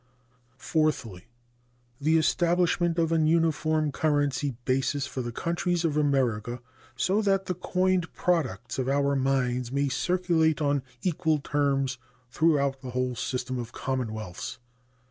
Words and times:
Fourthly. 0.57 1.27
The 1.99 2.17
establishment 2.17 2.97
of 2.97 3.11
an 3.11 3.27
uniform 3.27 3.91
currency 3.91 4.55
basis 4.65 5.05
for 5.05 5.21
the 5.21 5.31
countries 5.31 5.85
of 5.85 5.95
America, 5.95 6.59
so 6.95 7.21
that 7.21 7.45
the 7.45 7.53
coined 7.53 8.11
products 8.13 8.79
of 8.79 8.89
our 8.89 9.15
mines 9.15 9.71
may 9.71 9.89
circulate 9.89 10.59
on 10.59 10.81
equal 11.03 11.37
terms 11.37 11.99
throughout 12.31 12.81
the 12.81 12.89
whole 12.89 13.13
system 13.13 13.59
of 13.59 13.73
commonwealths. 13.73 14.57